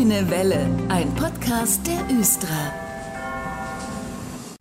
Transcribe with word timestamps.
Grüne 0.00 0.30
Welle, 0.30 0.66
ein 0.88 1.14
Podcast 1.14 1.86
der 1.86 2.18
Östra. 2.18 2.79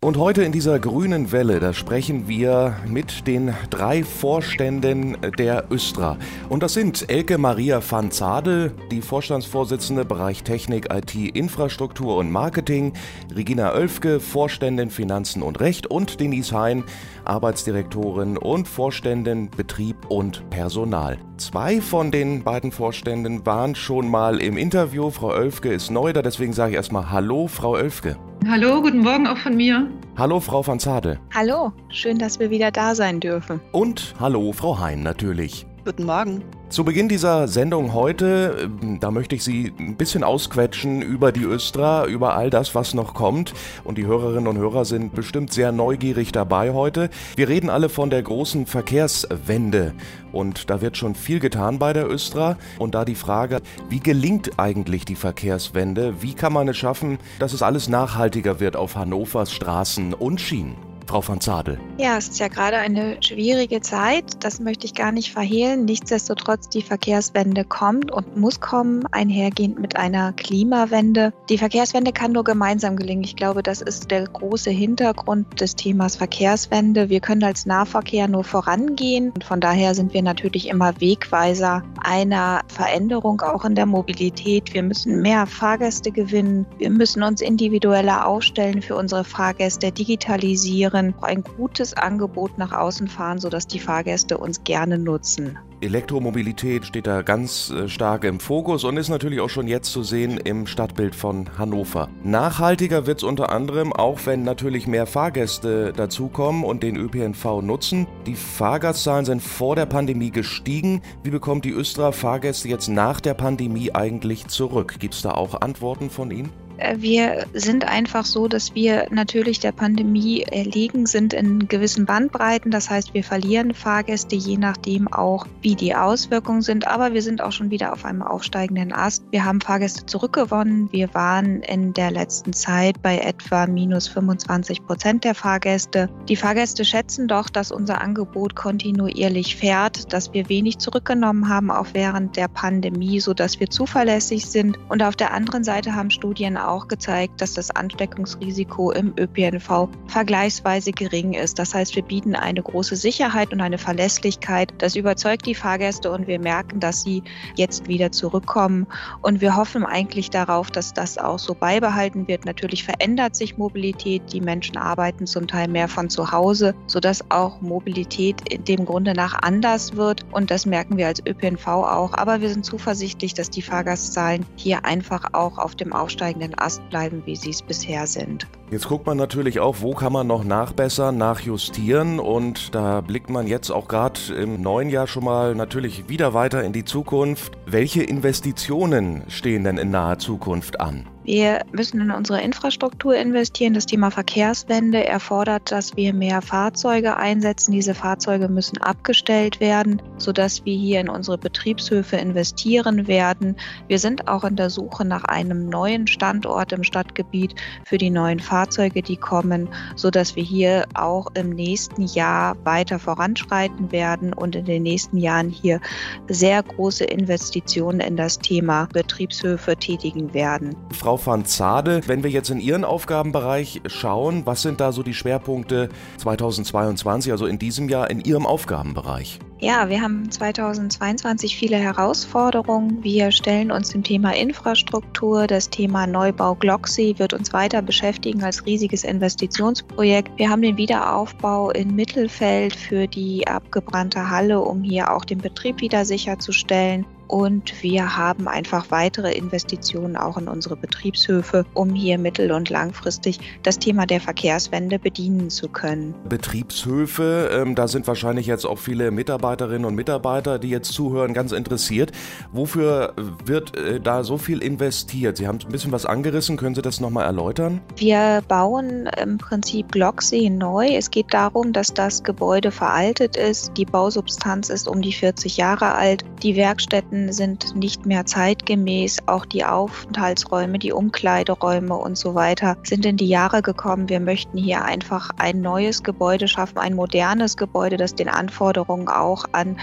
Und 0.01 0.15
heute 0.15 0.43
in 0.43 0.53
dieser 0.53 0.79
grünen 0.79 1.33
Welle, 1.33 1.59
da 1.59 1.73
sprechen 1.73 2.29
wir 2.29 2.77
mit 2.87 3.27
den 3.27 3.53
drei 3.69 4.05
Vorständen 4.05 5.17
der 5.37 5.65
Östra. 5.69 6.15
Und 6.47 6.63
das 6.63 6.73
sind 6.73 7.09
Elke 7.09 7.37
Maria 7.37 7.81
van 7.85 8.09
Zadel, 8.09 8.71
die 8.91 9.01
Vorstandsvorsitzende 9.01 10.05
Bereich 10.05 10.43
Technik, 10.43 10.87
IT, 10.93 11.15
Infrastruktur 11.15 12.15
und 12.15 12.31
Marketing, 12.31 12.93
Regina 13.35 13.73
Oelfke, 13.73 14.21
Vorständin 14.21 14.89
Finanzen 14.89 15.41
und 15.41 15.59
Recht 15.59 15.87
und 15.87 16.21
Denise 16.21 16.53
Hein, 16.53 16.85
Arbeitsdirektorin 17.25 18.37
und 18.37 18.69
Vorständin 18.69 19.49
Betrieb 19.51 19.97
und 20.07 20.49
Personal. 20.49 21.17
Zwei 21.35 21.81
von 21.81 22.09
den 22.09 22.45
beiden 22.45 22.71
Vorständen 22.71 23.45
waren 23.45 23.75
schon 23.75 24.09
mal 24.09 24.41
im 24.41 24.55
Interview. 24.55 25.09
Frau 25.09 25.31
Oelfke 25.31 25.73
ist 25.73 25.91
neu 25.91 26.13
da, 26.13 26.21
deswegen 26.21 26.53
sage 26.53 26.71
ich 26.71 26.77
erstmal 26.77 27.11
Hallo, 27.11 27.47
Frau 27.47 27.71
Oelfke. 27.71 28.15
Hallo, 28.47 28.81
guten 28.81 28.99
Morgen 28.99 29.27
auch 29.27 29.37
von 29.37 29.55
mir. 29.55 29.87
Hallo, 30.17 30.39
Frau 30.39 30.65
van 30.65 30.79
Zade. 30.79 31.19
Hallo, 31.33 31.71
schön, 31.89 32.17
dass 32.17 32.39
wir 32.39 32.49
wieder 32.49 32.71
da 32.71 32.95
sein 32.95 33.19
dürfen. 33.19 33.59
Und 33.71 34.15
hallo, 34.19 34.51
Frau 34.53 34.79
Hein 34.79 35.03
natürlich. 35.03 35.67
Guten 35.89 36.05
Morgen. 36.05 36.43
Zu 36.69 36.83
Beginn 36.83 37.09
dieser 37.09 37.47
Sendung 37.47 37.95
heute, 37.95 38.69
ähm, 38.83 38.99
da 38.99 39.09
möchte 39.09 39.33
ich 39.33 39.43
Sie 39.43 39.73
ein 39.79 39.95
bisschen 39.95 40.23
ausquetschen 40.23 41.01
über 41.01 41.31
die 41.31 41.45
Östra, 41.45 42.05
über 42.05 42.35
all 42.35 42.51
das, 42.51 42.75
was 42.75 42.93
noch 42.93 43.15
kommt. 43.15 43.55
Und 43.83 43.97
die 43.97 44.05
Hörerinnen 44.05 44.47
und 44.47 44.59
Hörer 44.59 44.85
sind 44.85 45.15
bestimmt 45.15 45.51
sehr 45.51 45.71
neugierig 45.71 46.31
dabei 46.31 46.73
heute. 46.73 47.09
Wir 47.35 47.49
reden 47.49 47.71
alle 47.71 47.89
von 47.89 48.11
der 48.11 48.21
großen 48.21 48.67
Verkehrswende. 48.67 49.95
Und 50.31 50.69
da 50.69 50.79
wird 50.79 50.95
schon 50.95 51.15
viel 51.15 51.39
getan 51.39 51.79
bei 51.79 51.91
der 51.91 52.07
Östra. 52.07 52.59
Und 52.77 52.93
da 52.93 53.03
die 53.03 53.15
Frage, 53.15 53.59
wie 53.89 53.99
gelingt 53.99 54.59
eigentlich 54.59 55.05
die 55.05 55.15
Verkehrswende? 55.15 56.21
Wie 56.21 56.35
kann 56.35 56.53
man 56.53 56.67
es 56.67 56.77
schaffen, 56.77 57.17
dass 57.39 57.53
es 57.53 57.63
alles 57.63 57.89
nachhaltiger 57.89 58.59
wird 58.59 58.75
auf 58.75 58.95
Hannovers 58.95 59.51
Straßen 59.51 60.13
und 60.13 60.39
Schienen? 60.39 60.88
Frau 61.09 61.27
van 61.27 61.41
Zadel? 61.41 61.79
Ja, 61.97 62.17
es 62.17 62.27
ist 62.27 62.39
ja 62.39 62.49
gerade 62.49 62.77
eine 62.77 63.17
schwierige 63.23 63.81
Zeit. 63.81 64.25
Das 64.41 64.59
möchte 64.59 64.85
ich 64.85 64.93
gar 64.93 65.11
nicht 65.11 65.31
verhehlen. 65.31 65.85
Nichtsdestotrotz, 65.85 66.69
die 66.69 66.83
Verkehrswende 66.83 67.65
kommt 67.65 68.11
und 68.11 68.37
muss 68.37 68.59
kommen, 68.59 69.07
einhergehend 69.07 69.79
mit 69.79 69.95
einer 69.95 70.33
Klimawende. 70.33 71.33
Die 71.49 71.57
Verkehrswende 71.57 72.11
kann 72.11 72.33
nur 72.33 72.43
gemeinsam 72.43 72.95
gelingen. 72.95 73.23
Ich 73.23 73.35
glaube, 73.35 73.63
das 73.63 73.81
ist 73.81 74.11
der 74.11 74.25
große 74.25 74.69
Hintergrund 74.69 75.59
des 75.59 75.75
Themas 75.75 76.15
Verkehrswende. 76.15 77.09
Wir 77.09 77.21
können 77.21 77.43
als 77.43 77.65
Nahverkehr 77.65 78.27
nur 78.27 78.43
vorangehen. 78.43 79.31
Und 79.31 79.43
von 79.43 79.59
daher 79.59 79.95
sind 79.95 80.13
wir 80.13 80.21
natürlich 80.21 80.67
immer 80.67 81.01
Wegweiser 81.01 81.81
einer 82.03 82.61
Veränderung 82.67 83.41
auch 83.41 83.65
in 83.65 83.73
der 83.73 83.87
Mobilität. 83.87 84.75
Wir 84.75 84.83
müssen 84.83 85.23
mehr 85.23 85.47
Fahrgäste 85.47 86.11
gewinnen. 86.11 86.67
Wir 86.77 86.91
müssen 86.91 87.23
uns 87.23 87.41
individueller 87.41 88.27
aufstellen 88.27 88.83
für 88.83 88.95
unsere 88.95 89.23
Fahrgäste, 89.23 89.91
digitalisieren 89.91 90.98
Fahrern 90.99 91.13
ein 91.21 91.43
gutes 91.43 91.93
Angebot 91.93 92.57
nach 92.57 92.71
außen 92.71 93.07
fahren, 93.07 93.39
sodass 93.39 93.67
die 93.67 93.79
Fahrgäste 93.79 94.37
uns 94.37 94.63
gerne 94.63 94.97
nutzen. 94.97 95.57
Elektromobilität 95.81 96.85
steht 96.85 97.07
da 97.07 97.21
ganz 97.21 97.69
äh, 97.69 97.87
stark 97.87 98.25
im 98.25 98.41
Fokus 98.41 98.83
und 98.83 98.97
ist 98.97 99.07
natürlich 99.07 99.39
auch 99.39 99.49
schon 99.49 99.67
jetzt 99.67 99.93
zu 99.93 100.03
sehen 100.03 100.37
im 100.37 100.67
Stadtbild 100.67 101.15
von 101.15 101.57
Hannover. 101.57 102.09
Nachhaltiger 102.21 103.05
wird 103.05 103.19
es 103.19 103.23
unter 103.23 103.49
anderem, 103.49 103.93
auch 103.93 104.19
wenn 104.25 104.43
natürlich 104.43 104.87
mehr 104.87 105.05
Fahrgäste 105.05 105.93
dazukommen 105.93 106.65
und 106.65 106.83
den 106.83 106.97
ÖPNV 106.97 107.61
nutzen. 107.61 108.07
Die 108.25 108.35
Fahrgastzahlen 108.35 109.23
sind 109.23 109.41
vor 109.41 109.77
der 109.77 109.85
Pandemie 109.85 110.31
gestiegen. 110.31 111.01
Wie 111.23 111.29
bekommt 111.29 111.63
die 111.63 111.71
Östra 111.71 112.11
Fahrgäste 112.11 112.67
jetzt 112.67 112.89
nach 112.89 113.21
der 113.21 113.33
Pandemie 113.33 113.95
eigentlich 113.95 114.47
zurück? 114.47 114.97
Gibt 114.99 115.13
es 115.13 115.21
da 115.21 115.31
auch 115.31 115.61
Antworten 115.61 116.09
von 116.09 116.29
Ihnen? 116.29 116.49
Äh, 116.79 116.95
wir 116.99 117.45
sind 117.53 117.85
einfach 117.85 118.25
so, 118.25 118.47
dass 118.47 118.73
wir 118.73 119.07
natürlich 119.11 119.59
der 119.59 119.71
Pandemie 119.71 120.41
erlegen 120.43 121.05
sind 121.05 121.33
in 121.33 121.67
gewissen 121.67 122.05
Bandbreiten. 122.05 122.71
Das 122.71 122.89
heißt, 122.89 123.13
wir 123.13 123.23
verlieren 123.23 123.73
Fahrgäste, 123.73 124.35
je 124.35 124.57
nachdem 124.57 125.07
auch, 125.11 125.45
wie 125.61 125.75
die 125.75 125.95
Auswirkungen 125.95 126.61
sind. 126.61 126.87
Aber 126.87 127.13
wir 127.13 127.21
sind 127.21 127.41
auch 127.41 127.51
schon 127.51 127.69
wieder 127.69 127.93
auf 127.93 128.05
einem 128.05 128.21
aufsteigenden 128.21 128.93
Ast. 128.93 129.23
Wir 129.31 129.45
haben 129.45 129.61
Fahrgäste 129.61 130.05
zurückgewonnen. 130.05 130.89
Wir 130.91 131.13
waren 131.13 131.61
in 131.63 131.93
der 131.93 132.11
letzten 132.11 132.53
Zeit 132.53 133.01
bei 133.01 133.19
etwa 133.19 133.67
minus 133.67 134.07
25 134.07 134.85
Prozent 134.85 135.23
der 135.23 135.35
Fahrgäste. 135.35 136.09
Die 136.27 136.35
Fahrgäste 136.35 136.85
schätzen 136.85 137.27
doch, 137.27 137.49
dass 137.49 137.71
unser 137.71 138.01
Angebot 138.01 138.55
kontinuierlich 138.55 139.55
fährt, 139.57 140.13
dass 140.13 140.33
wir 140.33 140.47
wenig 140.49 140.77
zurückgenommen 140.77 141.49
haben, 141.49 141.71
auch 141.71 141.87
während 141.93 142.37
der 142.37 142.47
Pandemie, 142.47 143.19
sodass 143.19 143.59
wir 143.59 143.69
zuverlässig 143.69 144.45
sind. 144.45 144.79
Und 144.89 145.03
auf 145.03 145.15
der 145.15 145.33
anderen 145.33 145.63
Seite 145.63 145.95
haben 145.95 146.11
Studien 146.11 146.57
auch 146.57 146.68
auch 146.69 146.87
gezeigt, 146.87 147.41
dass 147.41 147.53
das 147.53 147.71
Ansteckungsrisiko 147.71 148.91
im 148.91 149.13
ÖPNV 149.17 149.89
vergleichsweise 150.07 150.91
gering 150.91 151.33
ist. 151.33 151.59
Das 151.59 151.73
heißt, 151.73 151.95
wir 151.95 152.03
bieten 152.03 152.35
eine 152.35 152.61
große 152.61 152.95
Sicherheit 152.95 153.51
und 153.51 153.61
eine 153.61 153.77
Verlässlichkeit. 153.77 154.73
Das 154.77 154.95
überzeugt 154.95 155.45
die 155.45 155.55
Fahrgäste 155.55 156.11
und 156.11 156.27
wir 156.27 156.39
merken, 156.39 156.79
dass 156.79 157.01
sie 157.01 157.23
jetzt 157.55 157.87
wieder 157.87 158.11
zurückkommen. 158.11 158.87
Und 159.21 159.41
wir 159.41 159.55
hoffen 159.55 159.85
eigentlich 159.85 160.29
darauf, 160.29 160.71
dass 160.71 160.93
das 160.93 161.17
auch 161.17 161.39
so 161.39 161.55
beibehalten 161.55 162.27
wird. 162.27 162.45
Natürlich 162.45 162.83
verändert 162.83 163.35
sich 163.35 163.57
Mobilität. 163.57 164.21
Die 164.31 164.41
Menschen 164.41 164.77
arbeiten 164.77 165.25
zum 165.25 165.47
Teil 165.47 165.67
mehr 165.67 165.87
von 165.87 166.09
zu 166.09 166.31
Hause, 166.31 166.75
sodass 166.87 167.29
auch 167.29 167.61
Mobilität 167.61 168.67
dem 168.67 168.85
Grunde 168.85 169.13
nach 169.13 169.41
anders 169.41 169.95
wird. 169.95 170.25
Und 170.31 170.51
das 170.51 170.65
merken 170.65 170.97
wir 170.97 171.07
als 171.07 171.25
ÖPNV 171.25 171.67
auch. 171.67 172.13
Aber 172.13 172.41
wir 172.41 172.49
sind 172.49 172.65
zuversichtlich, 172.65 173.33
dass 173.33 173.49
die 173.49 173.61
Fahrgastzahlen 173.61 174.45
hier 174.55 174.85
einfach 174.85 175.33
auch 175.33 175.57
auf 175.57 175.75
dem 175.75 175.93
aufsteigenden 175.93 176.58
Ast 176.61 176.87
bleiben, 176.89 177.21
wie 177.25 177.35
sie 177.35 177.49
es 177.49 177.61
bisher 177.61 178.07
sind. 178.07 178.47
Jetzt 178.71 178.87
guckt 178.87 179.05
man 179.05 179.17
natürlich 179.17 179.59
auch, 179.59 179.77
wo 179.81 179.93
kann 179.93 180.13
man 180.13 180.27
noch 180.27 180.43
nachbessern, 180.43 181.17
nachjustieren 181.17 182.19
und 182.19 182.75
da 182.75 183.01
blickt 183.01 183.29
man 183.29 183.47
jetzt 183.47 183.71
auch 183.71 183.87
gerade 183.87 184.19
im 184.35 184.61
neuen 184.61 184.89
Jahr 184.89 185.07
schon 185.07 185.23
mal 185.23 185.55
natürlich 185.55 186.07
wieder 186.09 186.33
weiter 186.33 186.63
in 186.63 186.73
die 186.73 186.85
Zukunft. 186.85 187.57
Welche 187.65 188.03
Investitionen 188.03 189.23
stehen 189.27 189.63
denn 189.63 189.77
in 189.77 189.91
naher 189.91 190.19
Zukunft 190.19 190.79
an? 190.79 191.07
Wir 191.29 191.63
müssen 191.71 192.01
in 192.01 192.09
unsere 192.09 192.41
Infrastruktur 192.41 193.15
investieren. 193.15 193.75
Das 193.75 193.85
Thema 193.85 194.09
Verkehrswende 194.09 195.05
erfordert, 195.05 195.71
dass 195.71 195.95
wir 195.95 196.11
mehr 196.11 196.41
Fahrzeuge 196.41 197.17
einsetzen. 197.17 197.71
Diese 197.71 197.93
Fahrzeuge 197.93 198.49
müssen 198.49 198.79
abgestellt 198.79 199.59
werden, 199.59 200.01
sodass 200.17 200.65
wir 200.65 200.75
hier 200.75 200.99
in 200.99 201.07
unsere 201.07 201.37
Betriebshöfe 201.37 202.15
investieren 202.15 203.07
werden. 203.07 203.55
Wir 203.87 203.99
sind 203.99 204.27
auch 204.27 204.43
in 204.43 204.55
der 204.55 204.71
Suche 204.71 205.05
nach 205.05 205.23
einem 205.25 205.69
neuen 205.69 206.07
Standort 206.07 206.71
im 206.71 206.83
Stadtgebiet 206.83 207.53
für 207.85 207.99
die 207.99 208.09
neuen 208.09 208.39
Fahrzeuge, 208.39 209.03
die 209.03 209.17
kommen, 209.17 209.69
sodass 209.95 210.35
wir 210.35 210.41
hier 210.41 210.87
auch 210.95 211.27
im 211.35 211.51
nächsten 211.51 212.07
Jahr 212.07 212.57
weiter 212.65 212.97
voranschreiten 212.97 213.91
werden 213.91 214.33
und 214.33 214.55
in 214.55 214.65
den 214.65 214.81
nächsten 214.81 215.17
Jahren 215.17 215.49
hier 215.49 215.79
sehr 216.27 216.63
große 216.63 217.03
Investitionen 217.03 217.99
in 217.99 218.17
das 218.17 218.39
Thema 218.39 218.87
Betriebshöfe 218.93 219.75
tätigen 219.75 220.33
werden. 220.33 220.75
Frau 220.91 221.18
van 221.25 221.45
Zade. 221.45 222.01
Wenn 222.07 222.23
wir 222.23 222.29
jetzt 222.29 222.49
in 222.49 222.59
Ihren 222.59 222.83
Aufgabenbereich 222.83 223.81
schauen, 223.85 224.45
was 224.45 224.61
sind 224.61 224.79
da 224.79 224.91
so 224.91 225.03
die 225.03 225.13
Schwerpunkte 225.13 225.89
2022, 226.17 227.31
also 227.31 227.45
in 227.45 227.59
diesem 227.59 227.89
Jahr 227.89 228.09
in 228.09 228.21
Ihrem 228.21 228.45
Aufgabenbereich? 228.45 229.39
Ja, 229.61 229.89
wir 229.89 230.01
haben 230.01 230.31
2022 230.31 231.57
viele 231.57 231.75
Herausforderungen. 231.75 233.03
Wir 233.03 233.29
stellen 233.31 233.71
uns 233.71 233.89
dem 233.89 234.03
Thema 234.03 234.33
Infrastruktur. 234.33 235.47
Das 235.47 235.69
Thema 235.69 236.07
Neubau 236.07 236.55
Glocksee 236.55 237.15
wird 237.17 237.33
uns 237.33 237.51
weiter 237.51 237.81
beschäftigen 237.81 238.41
als 238.41 238.65
riesiges 238.65 239.03
Investitionsprojekt. 239.03 240.31
Wir 240.37 240.49
haben 240.49 240.61
den 240.61 240.77
Wiederaufbau 240.77 241.71
in 241.71 241.93
Mittelfeld 241.93 242.73
für 242.73 243.05
die 243.05 243.45
abgebrannte 243.47 244.29
Halle, 244.29 244.61
um 244.61 244.81
hier 244.81 245.13
auch 245.13 245.25
den 245.25 245.39
Betrieb 245.39 245.81
wieder 245.81 246.05
sicherzustellen. 246.05 247.05
Und 247.29 247.83
wir 247.83 248.17
haben 248.17 248.47
einfach 248.47 248.87
weitere 248.89 249.31
Investitionen 249.33 250.17
auch 250.17 250.37
in 250.37 250.47
unsere 250.47 250.75
Betriebshöfe, 250.75 251.63
um 251.75 251.93
hier 251.93 252.17
mittel- 252.17 252.51
und 252.51 252.71
langfristig 252.71 253.39
das 253.61 253.77
Thema 253.77 254.07
der 254.07 254.19
Verkehrswende 254.19 254.97
bedienen 254.97 255.51
zu 255.51 255.69
können. 255.69 256.15
Betriebshöfe, 256.27 257.51
ähm, 257.53 257.75
da 257.75 257.87
sind 257.87 258.07
wahrscheinlich 258.07 258.47
jetzt 258.47 258.65
auch 258.65 258.79
viele 258.79 259.11
Mitarbeiterinnen 259.11 259.85
und 259.85 259.93
Mitarbeiter, 259.93 260.57
die 260.57 260.69
jetzt 260.69 260.91
zuhören, 260.91 261.35
ganz 261.35 261.51
interessiert. 261.51 262.11
Wofür 262.51 263.13
wird 263.45 263.77
äh, 263.77 263.99
da 263.99 264.23
so 264.23 264.39
viel 264.39 264.63
investiert? 264.63 265.37
Sie 265.37 265.47
haben 265.47 265.59
ein 265.63 265.71
bisschen 265.71 265.91
was 265.91 266.07
angerissen. 266.07 266.57
Können 266.57 266.73
Sie 266.73 266.81
das 266.81 266.99
nochmal 266.99 267.25
erläutern? 267.25 267.79
Wir 267.95 268.41
bauen 268.47 269.07
im 269.21 269.37
Prinzip 269.37 269.91
Glocksee 269.91 270.49
neu. 270.49 270.87
Es 270.95 271.11
geht 271.11 271.31
darum, 271.31 271.73
dass 271.73 271.93
das 271.93 272.23
Gebäude 272.23 272.71
veraltet 272.71 273.37
ist. 273.37 273.77
Die 273.77 273.85
Bausubstanz 273.85 274.69
ist 274.69 274.87
um 274.87 275.03
die 275.03 275.13
40 275.13 275.57
Jahre 275.57 275.93
alt. 275.93 276.25
Die 276.41 276.55
Werkstätten 276.55 277.18
Gebäuden 277.19 277.33
sind 277.33 277.75
nicht 277.75 278.05
mehr 278.05 278.25
zeitgemäß. 278.25 279.19
Auch 279.27 279.45
die 279.45 279.65
Aufenthaltsräume, 279.65 280.79
die 280.79 280.91
Umkleideräume 280.91 281.95
und 281.95 282.17
so 282.17 282.35
weiter 282.35 282.77
sind 282.83 283.05
in 283.05 283.17
die 283.17 283.27
Jahre 283.27 283.61
gekommen. 283.61 284.09
Wir 284.09 284.19
möchten 284.19 284.57
hier 284.57 284.83
einfach 284.83 285.31
ein 285.37 285.61
neues 285.61 286.03
Gebäude 286.03 286.47
schaffen, 286.47 286.77
ein 286.77 286.95
modernes 286.95 287.57
Gebäude, 287.57 287.97
das 287.97 288.15
den 288.15 288.29
Anforderungen 288.29 289.07
auch 289.07 289.45
an 289.51 289.77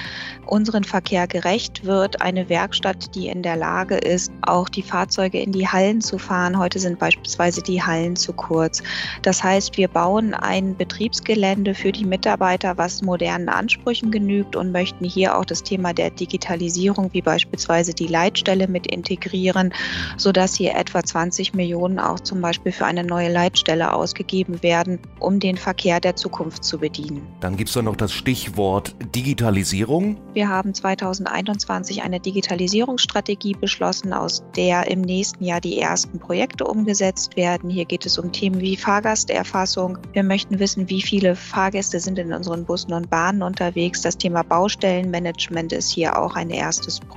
unseren 0.46 0.84
Verkehr 0.84 1.26
gerecht 1.26 1.84
wird. 1.84 2.22
Eine 2.22 2.48
Werkstatt, 2.48 3.14
die 3.14 3.28
in 3.28 3.42
der 3.42 3.56
Lage 3.56 3.96
ist, 3.96 4.32
auch 4.42 4.68
die 4.68 4.82
Fahrzeuge 4.82 5.40
in 5.40 5.52
die 5.52 5.68
Hallen 5.68 6.00
zu 6.00 6.18
fahren. 6.18 6.58
Heute 6.58 6.78
sind 6.78 6.98
beispielsweise 6.98 7.62
die 7.62 7.82
Hallen 7.82 8.16
zu 8.16 8.32
kurz. 8.32 8.82
Das 9.22 9.42
heißt, 9.42 9.76
wir 9.76 9.88
bauen 9.88 10.34
ein 10.34 10.76
Betriebsgelände 10.76 11.74
für 11.74 11.92
die 11.92 12.04
Mitarbeiter, 12.04 12.78
was 12.78 13.02
modernen 13.02 13.48
Ansprüchen 13.48 14.10
genügt 14.10 14.56
und 14.56 14.72
möchten 14.72 15.04
hier 15.04 15.36
auch 15.36 15.44
das 15.44 15.62
Thema 15.62 15.92
der 15.92 16.10
Digitalisierung 16.10 17.10
wie 17.12 17.25
beispielsweise 17.26 17.92
die 17.92 18.06
Leitstelle 18.06 18.68
mit 18.68 18.86
integrieren, 18.86 19.74
sodass 20.16 20.54
hier 20.54 20.76
etwa 20.76 21.02
20 21.02 21.52
Millionen 21.52 21.98
auch 21.98 22.20
zum 22.20 22.40
Beispiel 22.40 22.72
für 22.72 22.86
eine 22.86 23.04
neue 23.04 23.30
Leitstelle 23.30 23.92
ausgegeben 23.92 24.62
werden, 24.62 25.00
um 25.18 25.40
den 25.40 25.58
Verkehr 25.58 26.00
der 26.00 26.14
Zukunft 26.14 26.64
zu 26.64 26.78
bedienen. 26.78 27.26
Dann 27.40 27.56
gibt 27.56 27.68
es 27.68 27.74
da 27.74 27.82
noch 27.82 27.96
das 27.96 28.12
Stichwort 28.12 28.94
Digitalisierung. 29.14 30.18
Wir 30.34 30.48
haben 30.48 30.72
2021 30.72 32.02
eine 32.02 32.20
Digitalisierungsstrategie 32.20 33.54
beschlossen, 33.54 34.12
aus 34.12 34.44
der 34.54 34.88
im 34.88 35.00
nächsten 35.00 35.44
Jahr 35.44 35.60
die 35.60 35.80
ersten 35.80 36.20
Projekte 36.20 36.64
umgesetzt 36.64 37.36
werden. 37.36 37.68
Hier 37.68 37.86
geht 37.86 38.06
es 38.06 38.18
um 38.18 38.30
Themen 38.30 38.60
wie 38.60 38.76
Fahrgasterfassung. 38.76 39.98
Wir 40.12 40.22
möchten 40.22 40.60
wissen, 40.60 40.88
wie 40.88 41.02
viele 41.02 41.34
Fahrgäste 41.34 41.98
sind 41.98 42.20
in 42.20 42.32
unseren 42.32 42.64
Bussen 42.64 42.92
und 42.92 43.10
Bahnen 43.10 43.42
unterwegs. 43.42 44.02
Das 44.02 44.16
Thema 44.16 44.44
Baustellenmanagement 44.44 45.72
ist 45.72 45.90
hier 45.90 46.16
auch 46.16 46.36
ein 46.36 46.50
erstes 46.50 47.00
Projekt. 47.00 47.15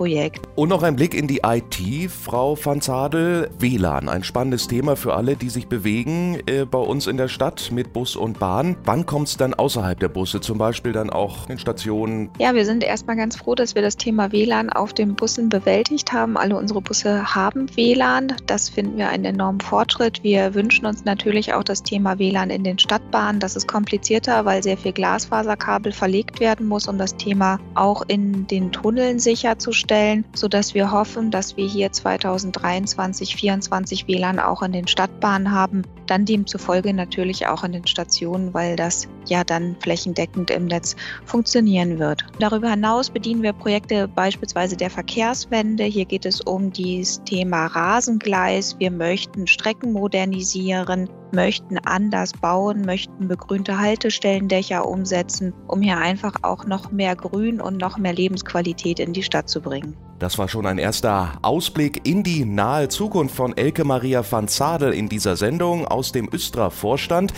Und 0.56 0.70
noch 0.70 0.84
ein 0.84 0.96
Blick 0.96 1.14
in 1.14 1.28
die 1.28 1.42
IT, 1.44 2.10
Frau 2.10 2.58
van 2.62 2.82
Zadel. 2.82 3.50
WLAN, 3.60 4.10
ein 4.10 4.24
spannendes 4.24 4.68
Thema 4.68 4.96
für 4.96 5.14
alle, 5.14 5.36
die 5.36 5.50
sich 5.50 5.68
bewegen 5.68 6.40
äh, 6.46 6.66
bei 6.66 6.80
uns 6.80 7.08
in 7.08 7.18
der 7.18 7.28
Stadt 7.28 7.72
mit 7.72 7.94
Bus 7.94 8.16
und 8.16 8.40
Bahn. 8.40 8.78
Wann 8.86 9.06
kommt 9.06 9.28
es 9.28 9.38
dann 9.38 9.54
außerhalb 9.54 10.00
der 10.00 10.08
Busse, 10.08 10.42
zum 10.42 10.58
Beispiel 10.58 10.94
dann 10.94 11.10
auch 11.10 11.50
in 11.50 11.60
Stationen? 11.60 12.30
Ja, 12.40 12.54
wir 12.54 12.66
sind 12.66 12.84
erstmal 12.84 13.18
ganz 13.18 13.36
froh, 13.36 13.56
dass 13.56 13.76
wir 13.76 13.82
das 13.82 13.98
Thema 13.98 14.32
WLAN 14.32 14.70
auf 14.70 14.94
den 14.94 15.16
Bussen 15.16 15.50
bewältigt 15.50 16.14
haben. 16.14 16.38
Alle 16.38 16.56
unsere 16.56 16.82
Busse 16.82 17.36
haben 17.36 17.76
WLAN. 17.76 18.34
Das 18.46 18.70
finden 18.70 18.98
wir 18.98 19.10
einen 19.10 19.26
enormen 19.26 19.60
Fortschritt. 19.60 20.24
Wir 20.24 20.54
wünschen 20.54 20.86
uns 20.86 21.04
natürlich 21.04 21.54
auch 21.54 21.64
das 21.64 21.84
Thema 21.84 22.18
WLAN 22.20 22.50
in 22.50 22.64
den 22.64 22.80
Stadtbahnen. 22.80 23.40
Das 23.40 23.56
ist 23.56 23.68
komplizierter, 23.68 24.46
weil 24.46 24.64
sehr 24.64 24.78
viel 24.78 24.94
Glasfaserkabel 24.94 25.92
verlegt 25.92 26.40
werden 26.40 26.68
muss, 26.68 26.88
um 26.88 26.98
das 26.98 27.18
Thema 27.18 27.60
auch 27.76 28.04
in 28.08 28.48
den 28.48 28.72
Tunneln 28.72 29.20
sicherzustellen, 29.20 29.89
sodass 30.34 30.74
wir 30.74 30.92
hoffen, 30.92 31.32
dass 31.32 31.58
wir 31.58 31.68
hier 31.68 31.92
2023, 31.92 33.30
2024 33.30 34.08
WLAN 34.08 34.40
auch 34.40 34.62
in 34.62 34.72
den 34.72 34.88
Stadtbahnen 34.88 35.52
haben. 35.52 35.84
Dann 36.08 36.26
demzufolge 36.26 36.94
natürlich 36.94 37.48
auch 37.48 37.64
in 37.64 37.72
den 37.72 37.88
Stationen, 37.88 38.54
weil 38.54 38.76
das 38.76 39.08
ja 39.28 39.44
dann 39.44 39.76
flächendeckend 39.80 40.52
im 40.52 40.66
Netz 40.66 40.96
funktionieren 41.26 42.00
wird. 42.00 42.26
Darüber 42.40 42.70
hinaus 42.72 43.10
bedienen 43.10 43.44
wir 43.44 43.54
Projekte 43.54 44.08
beispielsweise 44.08 44.78
der 44.78 44.90
Verkehrswende. 44.90 45.84
Hier 45.84 46.06
geht 46.06 46.26
es 46.26 46.42
um 46.42 46.72
das 46.72 47.24
Thema 47.24 47.68
Rasengleis. 47.68 48.76
Wir 48.80 48.92
möchten 48.92 49.48
Strecken 49.48 49.94
modernisieren, 49.94 51.10
möchten 51.34 51.78
anders 51.80 52.34
bauen, 52.34 52.82
möchten 52.86 53.28
begrünte 53.28 53.80
Haltestellendächer 53.80 54.88
umsetzen, 54.88 55.54
um 55.68 55.82
hier 55.82 55.98
einfach 55.98 56.36
auch 56.42 56.66
noch 56.66 56.92
mehr 56.92 57.16
Grün 57.16 57.62
und 57.62 57.78
noch 57.78 57.98
mehr 57.98 58.14
Lebensqualität 58.14 59.00
in 59.00 59.14
die 59.14 59.24
Stadt 59.24 59.50
zu 59.50 59.62
bringen. 59.62 59.96
Das 60.20 60.38
war 60.38 60.50
schon 60.50 60.66
ein 60.66 60.80
erster 60.80 61.40
Ausblick 61.42 62.06
in 62.06 62.24
die 62.24 62.44
nahe 62.44 62.90
Zukunft 62.90 63.36
von 63.36 63.56
Elke 63.56 63.86
Maria 63.86 64.22
van 64.30 64.50
Zadel 64.50 64.94
in 64.94 65.08
dieser 65.08 65.38
Sendung 65.38 65.88
aus 65.88 66.12
dem 66.12 66.30
Östra 66.34 66.70
Vorstand. 66.70 67.34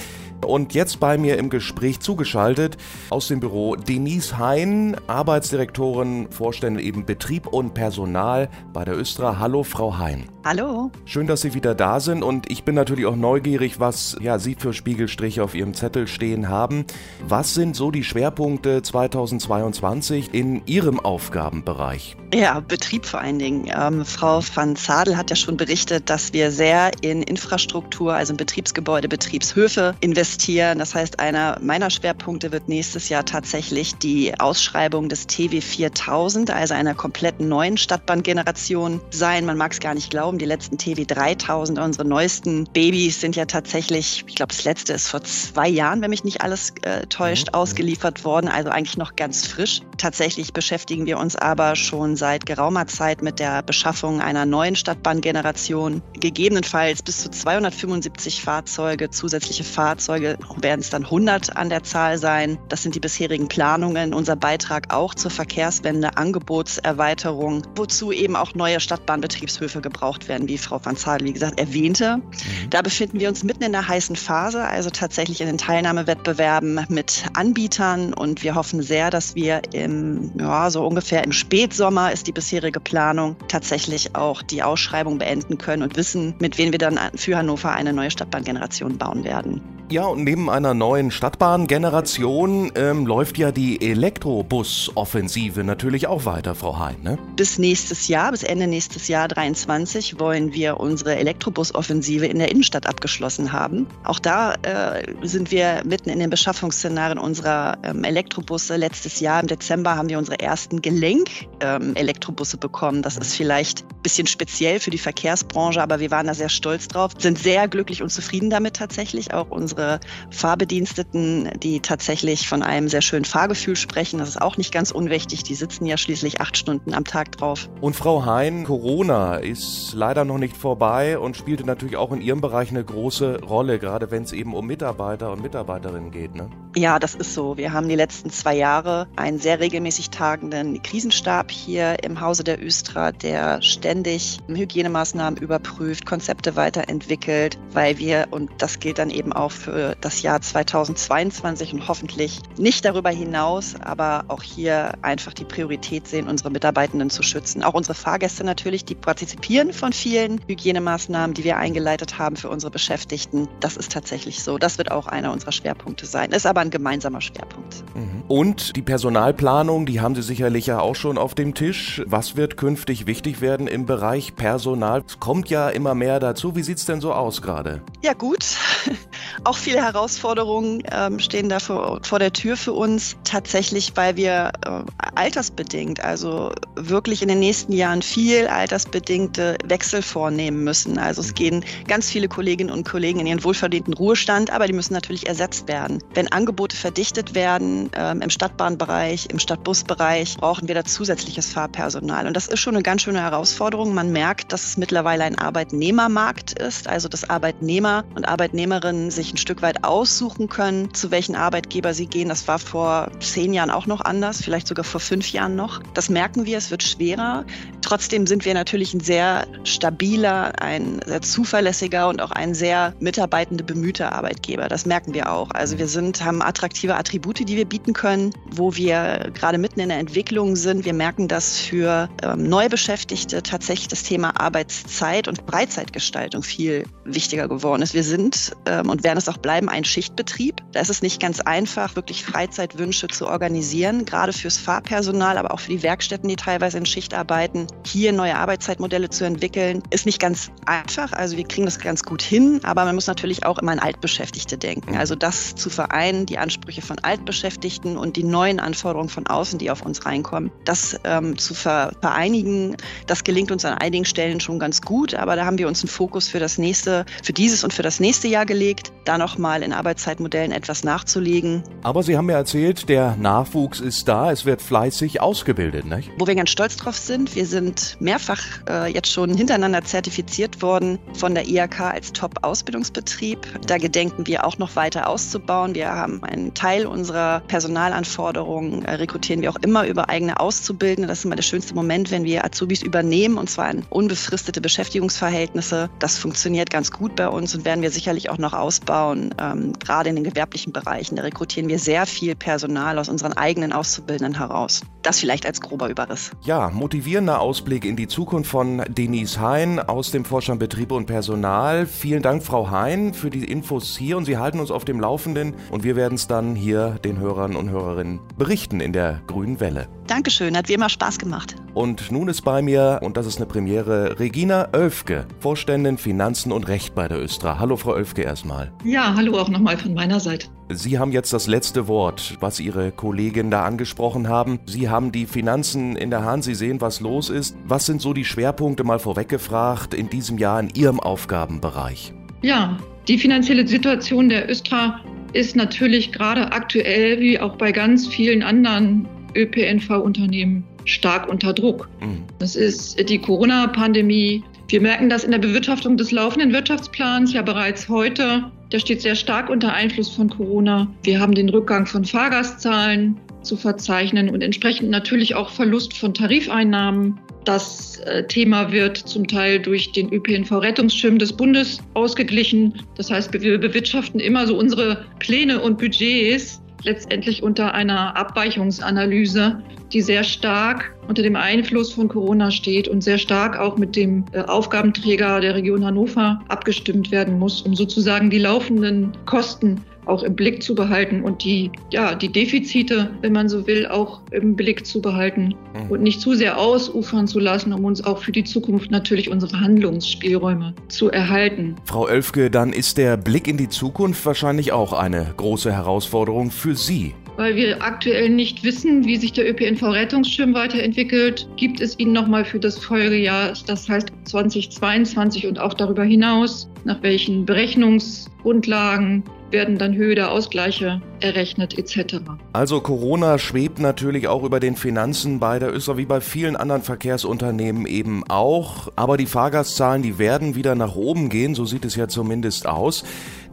Und 0.45 0.73
jetzt 0.73 0.99
bei 0.99 1.17
mir 1.17 1.37
im 1.37 1.49
Gespräch 1.49 1.99
zugeschaltet 1.99 2.77
aus 3.09 3.27
dem 3.27 3.39
Büro 3.39 3.75
Denise 3.75 4.37
Hein, 4.37 4.95
Arbeitsdirektorin, 5.07 6.27
Vorstände 6.31 6.81
eben 6.81 7.05
Betrieb 7.05 7.47
und 7.47 7.73
Personal 7.73 8.49
bei 8.73 8.83
der 8.83 8.97
Östra. 8.97 9.39
Hallo, 9.39 9.63
Frau 9.63 9.97
Hein. 9.97 10.25
Hallo. 10.43 10.91
Schön, 11.05 11.27
dass 11.27 11.41
Sie 11.41 11.53
wieder 11.53 11.75
da 11.75 11.99
sind 11.99 12.23
und 12.23 12.49
ich 12.49 12.63
bin 12.63 12.73
natürlich 12.73 13.05
auch 13.05 13.15
neugierig, 13.15 13.79
was 13.79 14.17
ja, 14.21 14.39
Sie 14.39 14.55
für 14.55 14.73
Spiegelstriche 14.73 15.43
auf 15.43 15.53
Ihrem 15.53 15.75
Zettel 15.75 16.07
stehen 16.07 16.49
haben. 16.49 16.85
Was 17.27 17.53
sind 17.53 17.75
so 17.75 17.91
die 17.91 18.03
Schwerpunkte 18.03 18.81
2022 18.81 20.33
in 20.33 20.65
Ihrem 20.65 20.99
Aufgabenbereich? 20.99 22.17
Ja, 22.33 22.59
Betrieb 22.61 23.05
vor 23.05 23.19
allen 23.19 23.39
Dingen. 23.39 23.69
Ähm, 23.77 24.05
Frau 24.05 24.41
van 24.55 24.75
Zadel 24.75 25.17
hat 25.17 25.29
ja 25.29 25.35
schon 25.35 25.57
berichtet, 25.57 26.09
dass 26.09 26.33
wir 26.33 26.49
sehr 26.49 26.91
in 27.01 27.21
Infrastruktur, 27.21 28.13
also 28.13 28.33
in 28.33 28.37
Betriebsgebäude, 28.37 29.09
Betriebshöfe 29.09 29.95
investieren. 29.99 30.30
Das 30.37 30.95
heißt, 30.95 31.19
einer 31.19 31.57
meiner 31.61 31.89
Schwerpunkte 31.89 32.51
wird 32.51 32.67
nächstes 32.67 33.09
Jahr 33.09 33.25
tatsächlich 33.25 33.95
die 33.95 34.39
Ausschreibung 34.39 35.09
des 35.09 35.27
TW 35.27 35.61
4000, 35.61 36.51
also 36.51 36.73
einer 36.73 36.95
kompletten 36.95 37.47
neuen 37.47 37.77
Stadtbahngeneration 37.77 39.01
sein. 39.11 39.45
Man 39.45 39.57
mag 39.57 39.73
es 39.73 39.79
gar 39.79 39.93
nicht 39.93 40.09
glauben, 40.09 40.37
die 40.37 40.45
letzten 40.45 40.77
TW 40.77 41.05
3000, 41.05 41.79
unsere 41.79 42.07
neuesten 42.07 42.65
Babys 42.73 43.21
sind 43.21 43.35
ja 43.35 43.45
tatsächlich, 43.45 44.23
ich 44.27 44.35
glaube, 44.35 44.53
das 44.53 44.63
letzte 44.63 44.93
ist 44.93 45.09
vor 45.09 45.23
zwei 45.23 45.67
Jahren, 45.67 46.01
wenn 46.01 46.09
mich 46.09 46.23
nicht 46.23 46.41
alles 46.41 46.73
äh, 46.81 47.05
täuscht, 47.07 47.47
mhm. 47.47 47.55
ausgeliefert 47.55 48.23
worden. 48.23 48.47
Also 48.47 48.69
eigentlich 48.69 48.97
noch 48.97 49.15
ganz 49.15 49.45
frisch. 49.45 49.81
Tatsächlich 49.97 50.53
beschäftigen 50.53 51.05
wir 51.05 51.19
uns 51.19 51.35
aber 51.35 51.75
schon 51.75 52.15
seit 52.15 52.45
geraumer 52.45 52.87
Zeit 52.87 53.21
mit 53.21 53.39
der 53.39 53.61
Beschaffung 53.63 54.21
einer 54.21 54.45
neuen 54.45 54.75
Stadtbahngeneration. 54.75 56.01
Gegebenenfalls 56.19 57.03
bis 57.03 57.19
zu 57.19 57.29
275 57.29 58.41
Fahrzeuge, 58.41 59.09
zusätzliche 59.09 59.63
Fahrzeuge, 59.63 60.20
werden 60.21 60.79
es 60.79 60.89
dann 60.89 61.05
100 61.05 61.55
an 61.55 61.69
der 61.69 61.83
Zahl 61.83 62.17
sein. 62.17 62.57
Das 62.69 62.83
sind 62.83 62.95
die 62.95 62.99
bisherigen 62.99 63.47
Planungen. 63.47 64.13
Unser 64.13 64.35
Beitrag 64.35 64.93
auch 64.93 65.15
zur 65.15 65.31
Verkehrswende, 65.31 66.17
Angebotserweiterung, 66.17 67.63
wozu 67.75 68.11
eben 68.11 68.35
auch 68.35 68.53
neue 68.55 68.79
Stadtbahnbetriebshöfe 68.79 69.81
gebraucht 69.81 70.27
werden, 70.27 70.47
wie 70.47 70.57
Frau 70.57 70.79
van 70.83 70.95
Zadel, 70.95 71.27
wie 71.27 71.33
gesagt, 71.33 71.59
erwähnte. 71.59 72.17
Mhm. 72.17 72.69
Da 72.69 72.81
befinden 72.81 73.19
wir 73.19 73.29
uns 73.29 73.43
mitten 73.43 73.63
in 73.63 73.71
der 73.71 73.87
heißen 73.87 74.15
Phase, 74.15 74.63
also 74.63 74.89
tatsächlich 74.89 75.41
in 75.41 75.47
den 75.47 75.57
Teilnahmewettbewerben 75.57 76.85
mit 76.89 77.25
Anbietern 77.33 78.13
und 78.13 78.43
wir 78.43 78.55
hoffen 78.55 78.81
sehr, 78.81 79.09
dass 79.09 79.35
wir 79.35 79.61
im, 79.73 80.31
ja, 80.37 80.69
so 80.69 80.85
ungefähr 80.85 81.23
im 81.23 81.31
Spätsommer 81.31 82.11
ist 82.11 82.27
die 82.27 82.31
bisherige 82.31 82.79
Planung, 82.79 83.35
tatsächlich 83.47 84.15
auch 84.15 84.41
die 84.41 84.63
Ausschreibung 84.63 85.17
beenden 85.17 85.57
können 85.57 85.83
und 85.83 85.95
wissen, 85.95 86.35
mit 86.39 86.57
wem 86.57 86.71
wir 86.71 86.79
dann 86.79 86.99
für 87.15 87.37
Hannover 87.37 87.71
eine 87.71 87.93
neue 87.93 88.11
Stadtbahngeneration 88.11 88.97
bauen 88.97 89.23
werden. 89.23 89.61
Ja, 89.91 90.07
und 90.11 90.23
neben 90.25 90.49
einer 90.49 90.73
neuen 90.73 91.09
Stadtbahngeneration 91.09 92.73
ähm, 92.75 93.05
läuft 93.05 93.37
ja 93.37 93.51
die 93.51 93.81
Elektrobus-Offensive 93.81 95.63
natürlich 95.63 96.07
auch 96.07 96.25
weiter, 96.25 96.53
Frau 96.53 96.77
Hein. 96.77 96.97
Ne? 97.01 97.17
Bis 97.37 97.57
nächstes 97.57 98.09
Jahr, 98.09 98.31
bis 98.31 98.43
Ende 98.43 98.67
nächstes 98.67 99.07
Jahr 99.07 99.29
23, 99.29 100.19
wollen 100.19 100.53
wir 100.53 100.79
unsere 100.79 101.15
Elektrobus-Offensive 101.15 102.25
in 102.25 102.39
der 102.39 102.51
Innenstadt 102.51 102.87
abgeschlossen 102.87 103.53
haben. 103.53 103.87
Auch 104.03 104.19
da 104.19 104.53
äh, 104.63 105.03
sind 105.23 105.51
wir 105.51 105.81
mitten 105.85 106.09
in 106.09 106.19
den 106.19 106.29
Beschaffungsszenarien 106.29 107.17
unserer 107.17 107.77
ähm, 107.83 108.03
Elektrobusse. 108.03 108.75
Letztes 108.75 109.21
Jahr 109.21 109.39
im 109.39 109.47
Dezember 109.47 109.95
haben 109.95 110.09
wir 110.09 110.17
unsere 110.17 110.39
ersten 110.39 110.81
Gelenk-Elektrobusse 110.81 112.57
ähm, 112.57 112.59
bekommen. 112.59 113.01
Das 113.01 113.15
ist 113.17 113.33
vielleicht 113.33 113.83
ein 113.83 114.01
bisschen 114.03 114.27
speziell 114.27 114.81
für 114.81 114.91
die 114.91 114.97
Verkehrsbranche, 114.97 115.81
aber 115.81 116.01
wir 116.01 116.11
waren 116.11 116.27
da 116.27 116.33
sehr 116.33 116.49
stolz 116.49 116.89
drauf, 116.89 117.13
sind 117.17 117.39
sehr 117.39 117.69
glücklich 117.69 118.03
und 118.03 118.09
zufrieden 118.09 118.49
damit 118.49 118.75
tatsächlich. 118.75 119.33
Auch 119.33 119.49
unsere 119.49 120.00
Fahrbediensteten, 120.29 121.49
die 121.61 121.79
tatsächlich 121.79 122.47
von 122.47 122.63
einem 122.63 122.87
sehr 122.87 123.01
schönen 123.01 123.25
Fahrgefühl 123.25 123.75
sprechen. 123.75 124.19
Das 124.19 124.29
ist 124.29 124.41
auch 124.41 124.57
nicht 124.57 124.73
ganz 124.73 124.91
unwichtig. 124.91 125.43
Die 125.43 125.55
sitzen 125.55 125.85
ja 125.85 125.97
schließlich 125.97 126.41
acht 126.41 126.57
Stunden 126.57 126.93
am 126.93 127.05
Tag 127.05 127.31
drauf. 127.33 127.69
Und 127.81 127.95
Frau 127.95 128.25
Hein, 128.25 128.63
Corona 128.63 129.35
ist 129.35 129.93
leider 129.93 130.25
noch 130.25 130.37
nicht 130.37 130.57
vorbei 130.57 131.17
und 131.17 131.37
spielte 131.37 131.65
natürlich 131.65 131.97
auch 131.97 132.11
in 132.11 132.21
Ihrem 132.21 132.41
Bereich 132.41 132.69
eine 132.69 132.83
große 132.83 133.41
Rolle, 133.43 133.79
gerade 133.79 134.11
wenn 134.11 134.23
es 134.23 134.33
eben 134.33 134.53
um 134.53 134.67
Mitarbeiter 134.67 135.31
und 135.31 135.41
Mitarbeiterinnen 135.41 136.11
geht. 136.11 136.35
Ne? 136.35 136.49
Ja, 136.75 136.99
das 136.99 137.15
ist 137.15 137.33
so. 137.33 137.57
Wir 137.57 137.73
haben 137.73 137.89
die 137.89 137.95
letzten 137.95 138.29
zwei 138.29 138.55
Jahre 138.55 139.07
einen 139.15 139.39
sehr 139.39 139.59
regelmäßig 139.59 140.09
tagenden 140.09 140.81
Krisenstab 140.81 141.51
hier 141.51 142.03
im 142.03 142.21
Hause 142.21 142.43
der 142.43 142.63
Östra, 142.63 143.11
der 143.11 143.61
ständig 143.61 144.39
Hygienemaßnahmen 144.47 145.39
überprüft, 145.39 146.05
Konzepte 146.05 146.55
weiterentwickelt, 146.55 147.57
weil 147.73 147.97
wir, 147.97 148.27
und 148.31 148.49
das 148.57 148.79
gilt 148.79 148.99
dann 148.99 149.09
eben 149.09 149.33
auch 149.33 149.51
für 149.51 149.71
für 149.81 149.97
das 149.99 150.21
Jahr 150.21 150.39
2022 150.39 151.73
und 151.73 151.87
hoffentlich 151.87 152.39
nicht 152.57 152.85
darüber 152.85 153.09
hinaus, 153.09 153.73
aber 153.81 154.25
auch 154.27 154.43
hier 154.43 154.93
einfach 155.01 155.33
die 155.33 155.43
Priorität 155.43 156.07
sehen, 156.07 156.27
unsere 156.27 156.51
Mitarbeitenden 156.51 157.09
zu 157.09 157.23
schützen. 157.23 157.63
Auch 157.63 157.73
unsere 157.73 157.95
Fahrgäste 157.95 158.43
natürlich, 158.43 158.85
die 158.85 158.93
partizipieren 158.93 159.73
von 159.73 159.91
vielen 159.91 160.39
Hygienemaßnahmen, 160.47 161.33
die 161.33 161.43
wir 161.43 161.57
eingeleitet 161.57 162.19
haben 162.19 162.35
für 162.35 162.49
unsere 162.49 162.69
Beschäftigten. 162.69 163.47
Das 163.59 163.75
ist 163.75 163.91
tatsächlich 163.91 164.43
so. 164.43 164.59
Das 164.59 164.77
wird 164.77 164.91
auch 164.91 165.07
einer 165.07 165.31
unserer 165.31 165.51
Schwerpunkte 165.51 166.05
sein. 166.05 166.31
Ist 166.31 166.45
aber 166.45 166.61
ein 166.61 166.69
gemeinsamer 166.69 167.21
Schwerpunkt. 167.21 167.83
Mhm. 167.95 168.23
Und 168.27 168.75
die 168.75 168.83
Personalplanung, 168.83 169.87
die 169.87 169.99
haben 169.99 170.13
Sie 170.13 170.21
sicherlich 170.21 170.67
ja 170.67 170.79
auch 170.79 170.95
schon 170.95 171.17
auf 171.17 171.33
dem 171.33 171.55
Tisch. 171.55 172.03
Was 172.05 172.35
wird 172.35 172.55
künftig 172.55 173.07
wichtig 173.07 173.41
werden 173.41 173.65
im 173.65 173.87
Bereich 173.87 174.35
Personal? 174.35 175.03
Es 175.07 175.19
kommt 175.19 175.49
ja 175.49 175.69
immer 175.69 175.95
mehr 175.95 176.19
dazu. 176.19 176.55
Wie 176.55 176.61
sieht 176.61 176.77
es 176.77 176.85
denn 176.85 177.01
so 177.01 177.13
aus 177.13 177.41
gerade? 177.41 177.81
Ja 178.03 178.13
gut. 178.13 178.45
Auch 179.43 179.57
viele 179.71 179.85
Herausforderungen 179.85 180.83
ähm, 180.91 181.17
stehen 181.19 181.47
da 181.47 181.59
vor, 181.59 182.01
vor, 182.03 182.19
der 182.19 182.33
Tür 182.33 182.57
für 182.57 182.73
uns. 182.73 183.15
Tatsächlich, 183.23 183.93
weil 183.95 184.17
wir 184.17 184.51
äh, 184.65 184.83
altersbedingt, 185.15 186.03
also 186.03 186.51
wirklich 186.75 187.21
in 187.21 187.29
den 187.29 187.39
nächsten 187.39 187.71
Jahren 187.71 188.01
viel 188.01 188.47
altersbedingte 188.47 189.57
Wechsel 189.63 190.01
vornehmen 190.01 190.65
müssen. 190.65 190.97
Also 190.97 191.21
es 191.21 191.33
gehen 191.35 191.63
ganz 191.87 192.09
viele 192.09 192.27
Kolleginnen 192.27 192.69
und 192.69 192.85
Kollegen 192.85 193.21
in 193.21 193.27
ihren 193.27 193.43
wohlverdienten 193.45 193.93
Ruhestand, 193.93 194.51
aber 194.51 194.67
die 194.67 194.73
müssen 194.73 194.93
natürlich 194.93 195.27
ersetzt 195.27 195.69
werden. 195.69 196.03
Wenn 196.15 196.29
Angebote 196.29 196.75
verdichtet 196.75 197.33
werden 197.33 197.89
ähm, 197.95 198.21
im 198.21 198.29
Stadtbahnbereich, 198.29 199.27
im 199.31 199.39
Stadtbusbereich, 199.39 200.35
brauchen 200.35 200.67
wir 200.67 200.75
da 200.75 200.83
zusätzliches 200.83 201.47
Fahrpersonal. 201.53 202.27
Und 202.27 202.35
das 202.35 202.47
ist 202.47 202.59
schon 202.59 202.75
eine 202.75 202.83
ganz 202.83 203.03
schöne 203.03 203.21
Herausforderung. 203.21 203.93
Man 203.93 204.11
merkt, 204.11 204.51
dass 204.51 204.65
es 204.65 204.75
mittlerweile 204.75 205.23
ein 205.23 205.37
Arbeitnehmermarkt 205.37 206.59
ist, 206.59 206.89
also 206.89 207.07
dass 207.07 207.29
Arbeitnehmer 207.29 208.03
und 208.15 208.27
Arbeitnehmerinnen 208.27 209.11
sich 209.11 209.33
ein 209.33 209.37
Stück 209.37 209.60
weit 209.61 209.83
aussuchen 209.83 210.49
können, 210.49 210.93
zu 210.93 211.11
welchen 211.11 211.35
Arbeitgeber 211.35 211.93
sie 211.93 212.07
gehen. 212.07 212.29
Das 212.29 212.47
war 212.47 212.59
vor 212.59 213.11
zehn 213.19 213.53
Jahren 213.53 213.69
auch 213.69 213.87
noch 213.87 214.01
anders, 214.01 214.41
vielleicht 214.41 214.67
sogar 214.67 214.83
vor 214.83 214.99
fünf 214.99 215.31
Jahren 215.31 215.55
noch. 215.55 215.81
Das 215.93 216.09
merken 216.09 216.45
wir, 216.45 216.57
es 216.57 216.71
wird 216.71 216.83
schwerer. 216.83 217.45
Trotzdem 217.81 218.27
sind 218.27 218.45
wir 218.45 218.53
natürlich 218.53 218.93
ein 218.93 218.99
sehr 218.99 219.47
stabiler, 219.63 220.61
ein 220.61 221.01
sehr 221.05 221.21
zuverlässiger 221.21 222.09
und 222.09 222.21
auch 222.21 222.31
ein 222.31 222.53
sehr 222.53 222.93
mitarbeitende, 222.99 223.63
bemühter 223.63 224.11
Arbeitgeber. 224.13 224.67
Das 224.67 224.85
merken 224.85 225.13
wir 225.13 225.31
auch. 225.31 225.51
Also 225.51 225.77
wir 225.77 225.87
sind, 225.87 226.23
haben 226.23 226.41
attraktive 226.41 226.95
Attribute, 226.95 227.39
die 227.47 227.57
wir 227.57 227.65
bieten 227.65 227.93
können, 227.93 228.33
wo 228.49 228.75
wir 228.75 229.31
gerade 229.33 229.57
mitten 229.57 229.79
in 229.79 229.89
der 229.89 229.99
Entwicklung 229.99 230.55
sind. 230.55 230.85
Wir 230.85 230.93
merken, 230.93 231.27
dass 231.27 231.59
für 231.59 232.09
ähm, 232.23 232.43
Neubeschäftigte 232.43 233.43
tatsächlich 233.43 233.87
das 233.87 234.03
Thema 234.03 234.39
Arbeitszeit 234.39 235.27
und 235.27 235.41
Freizeitgestaltung 235.49 236.43
viel 236.43 236.85
wichtiger 237.05 237.47
geworden 237.47 237.81
ist. 237.81 237.93
Wir 237.93 238.03
sind 238.03 238.51
ähm, 238.65 238.89
und 238.89 239.03
werden 239.03 239.17
es 239.17 239.27
auch 239.27 239.37
bleiben 239.37 239.50
ein 239.51 239.83
Schichtbetrieb. 239.83 240.61
Da 240.71 240.79
ist 240.79 240.89
es 240.89 241.01
nicht 241.01 241.19
ganz 241.19 241.39
einfach, 241.41 241.95
wirklich 241.95 242.23
Freizeitwünsche 242.23 243.07
zu 243.07 243.27
organisieren, 243.27 244.05
gerade 244.05 244.33
fürs 244.33 244.57
Fahrpersonal, 244.57 245.37
aber 245.37 245.53
auch 245.53 245.59
für 245.59 245.71
die 245.71 245.83
Werkstätten, 245.83 246.29
die 246.29 246.35
teilweise 246.35 246.77
in 246.77 246.85
Schicht 246.85 247.13
arbeiten. 247.13 247.67
Hier 247.85 248.13
neue 248.13 248.37
Arbeitszeitmodelle 248.37 249.09
zu 249.09 249.25
entwickeln, 249.25 249.83
ist 249.89 250.05
nicht 250.05 250.19
ganz 250.19 250.51
einfach. 250.65 251.13
Also 251.13 251.37
wir 251.37 251.45
kriegen 251.45 251.65
das 251.65 251.79
ganz 251.79 252.03
gut 252.03 252.21
hin, 252.21 252.61
aber 252.63 252.85
man 252.85 252.95
muss 252.95 253.07
natürlich 253.07 253.45
auch 253.45 253.57
immer 253.59 253.73
an 253.73 253.79
Altbeschäftigte 253.79 254.57
denken. 254.57 254.95
Also 254.95 255.15
das 255.15 255.55
zu 255.55 255.69
vereinen, 255.69 256.25
die 256.25 256.37
Ansprüche 256.37 256.81
von 256.81 256.99
Altbeschäftigten 256.99 257.97
und 257.97 258.15
die 258.15 258.23
neuen 258.23 258.59
Anforderungen 258.59 259.09
von 259.09 259.27
außen, 259.27 259.59
die 259.59 259.71
auf 259.71 259.81
uns 259.81 260.05
reinkommen, 260.05 260.51
das 260.65 260.99
ähm, 261.03 261.37
zu 261.37 261.53
vereinigen, 261.53 262.77
das 263.07 263.23
gelingt 263.23 263.51
uns 263.51 263.65
an 263.65 263.77
einigen 263.77 264.05
Stellen 264.05 264.39
schon 264.39 264.59
ganz 264.59 264.81
gut, 264.81 265.13
aber 265.13 265.35
da 265.35 265.45
haben 265.45 265.57
wir 265.57 265.67
uns 265.67 265.81
einen 265.81 265.89
Fokus 265.89 266.27
für 266.27 266.39
das 266.39 266.57
nächste, 266.57 267.05
für 267.23 267.33
dieses 267.33 267.63
und 267.63 267.73
für 267.73 267.83
das 267.83 267.99
nächste 267.99 268.27
Jahr 268.27 268.45
gelegt, 268.45 268.91
da 269.05 269.17
nochmal 269.41 269.63
in 269.63 269.73
Arbeitszeitmodellen 269.73 270.51
etwas 270.51 270.83
nachzulegen. 270.83 271.63
Aber 271.81 272.03
Sie 272.03 272.15
haben 272.15 272.27
mir 272.27 272.33
erzählt, 272.33 272.87
der 272.89 273.15
Nachwuchs 273.15 273.79
ist 273.79 274.07
da, 274.07 274.31
es 274.31 274.45
wird 274.45 274.61
fleißig 274.61 275.19
ausgebildet, 275.19 275.85
nicht? 275.85 276.11
Wo 276.19 276.27
wir 276.27 276.35
ganz 276.35 276.51
stolz 276.51 276.77
drauf 276.77 276.95
sind, 276.95 277.35
wir 277.35 277.47
sind 277.47 277.97
mehrfach 277.99 278.39
äh, 278.69 278.93
jetzt 278.93 279.11
schon 279.11 279.35
hintereinander 279.35 279.83
zertifiziert 279.83 280.61
worden 280.61 280.99
von 281.13 281.33
der 281.33 281.47
IHK 281.47 281.81
als 281.81 282.13
Top-Ausbildungsbetrieb. 282.13 283.39
Da 283.65 283.79
gedenken 283.79 284.27
wir 284.27 284.45
auch 284.45 284.59
noch 284.59 284.75
weiter 284.75 285.09
auszubauen. 285.09 285.73
Wir 285.73 285.89
haben 285.89 286.23
einen 286.23 286.53
Teil 286.53 286.85
unserer 286.85 287.39
Personalanforderungen, 287.47 288.85
äh, 288.85 288.93
rekrutieren 288.93 289.41
wir 289.41 289.49
auch 289.49 289.59
immer 289.63 289.87
über 289.87 290.09
eigene 290.09 290.39
Auszubildende. 290.39 291.07
Das 291.07 291.19
ist 291.19 291.25
immer 291.25 291.35
der 291.35 291.41
schönste 291.41 291.73
Moment, 291.73 292.11
wenn 292.11 292.25
wir 292.25 292.45
Azubis 292.45 292.83
übernehmen 292.83 293.39
und 293.39 293.49
zwar 293.49 293.71
in 293.71 293.83
unbefristete 293.89 294.61
Beschäftigungsverhältnisse. 294.61 295.89
Das 295.97 296.19
funktioniert 296.19 296.69
ganz 296.69 296.91
gut 296.91 297.15
bei 297.15 297.27
uns 297.27 297.55
und 297.55 297.65
werden 297.65 297.81
wir 297.81 297.89
sicherlich 297.89 298.29
auch 298.29 298.37
noch 298.37 298.53
ausbauen, 298.53 299.30
ähm, 299.39 299.73
gerade 299.79 300.09
in 300.09 300.15
den 300.15 300.23
gewerblichen 300.23 300.73
Bereichen. 300.73 301.15
Da 301.15 301.23
rekrutieren 301.23 301.69
wir 301.69 301.79
sehr 301.79 302.05
viel 302.05 302.35
Personal 302.35 302.99
aus 302.99 303.09
unseren 303.09 303.33
eigenen 303.33 303.73
Auszubildenden 303.73 304.37
heraus. 304.37 304.81
Das 305.01 305.19
vielleicht 305.19 305.45
als 305.45 305.61
grober 305.61 305.89
Überriss. 305.89 306.31
Ja, 306.43 306.69
motivierender 306.69 307.39
Ausblick 307.39 307.85
in 307.85 307.95
die 307.95 308.07
Zukunft 308.07 308.49
von 308.49 308.83
Denise 308.87 309.39
Hein 309.39 309.79
aus 309.79 310.11
dem 310.11 310.25
Vorstand 310.25 310.59
Betriebe 310.59 310.93
und 310.93 311.05
Personal. 311.05 311.85
Vielen 311.85 312.21
Dank, 312.21 312.43
Frau 312.43 312.69
Hein, 312.69 313.13
für 313.13 313.29
die 313.29 313.43
Infos 313.45 313.97
hier 313.97 314.17
und 314.17 314.25
Sie 314.25 314.37
halten 314.37 314.59
uns 314.59 314.71
auf 314.71 314.85
dem 314.85 314.99
Laufenden 314.99 315.55
und 315.71 315.83
wir 315.83 315.95
werden 315.95 316.15
es 316.15 316.27
dann 316.27 316.55
hier 316.55 316.99
den 317.03 317.19
Hörern 317.19 317.55
und 317.55 317.69
Hörerinnen 317.69 318.19
berichten 318.37 318.79
in 318.79 318.93
der 318.93 319.21
Grünen 319.27 319.59
Welle. 319.59 319.87
Dankeschön, 320.07 320.57
hat 320.57 320.67
wie 320.67 320.73
immer 320.73 320.89
Spaß 320.89 321.19
gemacht. 321.19 321.55
Und 321.73 322.11
nun 322.11 322.27
ist 322.27 322.41
bei 322.41 322.61
mir, 322.61 322.99
und 323.01 323.15
das 323.15 323.25
ist 323.25 323.37
eine 323.37 323.45
Premiere, 323.45 324.19
Regina 324.19 324.67
Oelfke, 324.73 325.25
Vorständin 325.39 325.97
Finanzen 325.97 326.51
und 326.51 326.67
Recht 326.67 326.93
bei 326.95 327.07
der 327.07 327.19
Östra. 327.21 327.59
Hallo, 327.59 327.77
Frau 327.77 327.91
Oelfke, 327.91 328.23
erstmal. 328.23 328.73
Ja, 328.83 329.15
hallo 329.21 329.37
auch 329.37 329.49
nochmal 329.49 329.77
von 329.77 329.93
meiner 329.93 330.19
Seite. 330.19 330.47
Sie 330.69 330.97
haben 330.97 331.11
jetzt 331.11 331.31
das 331.31 331.45
letzte 331.45 331.87
Wort, 331.87 332.37
was 332.39 332.59
Ihre 332.59 332.91
Kollegin 332.91 333.51
da 333.51 333.63
angesprochen 333.65 334.27
haben. 334.27 334.59
Sie 334.65 334.89
haben 334.89 335.11
die 335.11 335.27
Finanzen 335.27 335.95
in 335.95 336.09
der 336.09 336.25
Hand, 336.25 336.43
Sie 336.43 336.55
sehen, 336.55 336.81
was 336.81 337.01
los 337.01 337.29
ist. 337.29 337.55
Was 337.65 337.85
sind 337.85 338.01
so 338.01 338.13
die 338.13 338.25
Schwerpunkte, 338.25 338.83
mal 338.83 338.97
vorweggefragt, 338.97 339.93
in 339.93 340.09
diesem 340.09 340.39
Jahr 340.39 340.59
in 340.59 340.71
Ihrem 340.73 340.99
Aufgabenbereich? 340.99 342.15
Ja, 342.41 342.79
die 343.07 343.19
finanzielle 343.19 343.67
Situation 343.67 344.27
der 344.29 344.49
Östra 344.49 344.99
ist 345.33 345.55
natürlich 345.55 346.11
gerade 346.11 346.51
aktuell, 346.51 347.19
wie 347.19 347.39
auch 347.39 347.57
bei 347.57 347.71
ganz 347.71 348.07
vielen 348.07 348.41
anderen 348.41 349.07
ÖPNV-Unternehmen, 349.35 350.63
stark 350.85 351.29
unter 351.29 351.53
Druck. 351.53 351.87
Mhm. 352.01 352.23
Das 352.39 352.55
ist 352.55 353.07
die 353.07 353.19
Corona-Pandemie. 353.19 354.43
Wir 354.67 354.81
merken 354.81 355.09
das 355.09 355.23
in 355.23 355.29
der 355.29 355.37
Bewirtschaftung 355.37 355.95
des 355.95 356.11
laufenden 356.11 356.51
Wirtschaftsplans 356.53 357.33
ja 357.33 357.43
bereits 357.43 357.87
heute. 357.87 358.51
Der 358.71 358.79
steht 358.79 359.01
sehr 359.01 359.15
stark 359.15 359.49
unter 359.49 359.73
Einfluss 359.73 360.09
von 360.09 360.29
Corona. 360.29 360.87
Wir 361.03 361.19
haben 361.19 361.33
den 361.33 361.49
Rückgang 361.49 361.85
von 361.85 362.05
Fahrgastzahlen 362.05 363.19
zu 363.41 363.57
verzeichnen 363.57 364.29
und 364.29 364.41
entsprechend 364.41 364.89
natürlich 364.89 365.35
auch 365.35 365.49
Verlust 365.49 365.97
von 365.97 366.13
Tarifeinnahmen. 366.13 367.19
Das 367.43 367.97
äh, 368.05 368.25
Thema 368.27 368.71
wird 368.71 368.97
zum 368.97 369.27
Teil 369.27 369.59
durch 369.59 369.91
den 369.91 370.13
ÖPNV-Rettungsschirm 370.13 371.17
des 371.17 371.33
Bundes 371.33 371.79
ausgeglichen. 371.95 372.73
Das 372.95 373.09
heißt, 373.09 373.33
wir 373.33 373.57
bewirtschaften 373.57 374.19
immer 374.19 374.45
so 374.45 374.57
unsere 374.57 375.05
Pläne 375.19 375.59
und 375.59 375.79
Budgets 375.79 376.61
letztendlich 376.83 377.43
unter 377.43 377.73
einer 377.73 378.15
Abweichungsanalyse, 378.15 379.61
die 379.93 380.01
sehr 380.01 380.23
stark 380.23 380.95
unter 381.07 381.23
dem 381.23 381.35
Einfluss 381.35 381.93
von 381.93 382.07
Corona 382.07 382.51
steht 382.51 382.87
und 382.87 383.03
sehr 383.03 383.17
stark 383.17 383.59
auch 383.59 383.77
mit 383.77 383.95
dem 383.95 384.25
äh, 384.31 384.41
Aufgabenträger 384.41 385.41
der 385.41 385.55
Region 385.55 385.85
Hannover 385.85 386.39
abgestimmt 386.47 387.11
werden 387.11 387.39
muss, 387.39 387.61
um 387.61 387.75
sozusagen 387.75 388.29
die 388.29 388.39
laufenden 388.39 389.11
Kosten 389.25 389.81
auch 390.05 390.23
im 390.23 390.35
Blick 390.35 390.63
zu 390.63 390.75
behalten 390.75 391.21
und 391.23 391.43
die, 391.43 391.71
ja, 391.91 392.15
die 392.15 392.31
Defizite, 392.31 393.11
wenn 393.21 393.33
man 393.33 393.49
so 393.49 393.67
will, 393.67 393.87
auch 393.87 394.21
im 394.31 394.55
Blick 394.55 394.85
zu 394.85 395.01
behalten 395.01 395.53
mhm. 395.73 395.91
und 395.91 396.01
nicht 396.01 396.21
zu 396.21 396.33
sehr 396.33 396.57
ausufern 396.57 397.27
zu 397.27 397.39
lassen, 397.39 397.73
um 397.73 397.85
uns 397.85 398.03
auch 398.03 398.17
für 398.17 398.31
die 398.31 398.43
Zukunft 398.43 398.91
natürlich 398.91 399.29
unsere 399.29 399.59
Handlungsspielräume 399.59 400.73
zu 400.87 401.09
erhalten. 401.09 401.75
Frau 401.85 402.05
Oelfke, 402.05 402.49
dann 402.49 402.73
ist 402.73 402.97
der 402.97 403.17
Blick 403.17 403.47
in 403.47 403.57
die 403.57 403.69
Zukunft 403.69 404.25
wahrscheinlich 404.25 404.71
auch 404.71 404.93
eine 404.93 405.33
große 405.37 405.71
Herausforderung 405.71 406.51
für 406.51 406.75
Sie. 406.75 407.13
Weil 407.37 407.55
wir 407.55 407.81
aktuell 407.81 408.29
nicht 408.29 408.63
wissen, 408.63 409.05
wie 409.05 409.15
sich 409.15 409.33
der 409.33 409.49
ÖPNV-Rettungsschirm 409.49 410.53
weiterentwickelt, 410.53 411.47
gibt 411.55 411.81
es 411.81 411.97
ihn 411.97 412.11
nochmal 412.11 412.45
für 412.45 412.59
das 412.59 412.77
Folgejahr, 412.77 413.53
das 413.67 413.87
heißt 413.87 414.11
2022 414.25 415.47
und 415.47 415.59
auch 415.59 415.73
darüber 415.73 416.03
hinaus, 416.03 416.69
nach 416.83 417.01
welchen 417.01 417.45
Berechnungsgrundlagen 417.45 419.23
werden 419.51 419.77
dann 419.77 419.95
Höhe 419.95 420.15
der 420.15 420.31
Ausgleiche 420.31 421.01
errechnet 421.19 421.77
etc. 421.77 422.17
Also 422.53 422.81
Corona 422.81 423.37
schwebt 423.37 423.79
natürlich 423.79 424.27
auch 424.27 424.43
über 424.43 424.59
den 424.59 424.75
Finanzen 424.75 425.39
bei 425.39 425.59
der 425.59 425.73
Öster 425.73 425.97
wie 425.97 426.05
bei 426.05 426.21
vielen 426.21 426.55
anderen 426.55 426.81
Verkehrsunternehmen 426.81 427.85
eben 427.85 428.23
auch. 428.29 428.91
Aber 428.95 429.17
die 429.17 429.25
Fahrgastzahlen, 429.25 430.01
die 430.01 430.17
werden 430.17 430.55
wieder 430.55 430.75
nach 430.75 430.95
oben 430.95 431.29
gehen, 431.29 431.55
so 431.55 431.65
sieht 431.65 431.85
es 431.85 431.95
ja 431.95 432.07
zumindest 432.07 432.67
aus. 432.67 433.03